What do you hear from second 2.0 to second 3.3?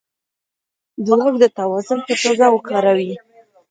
په توګه وکاروي.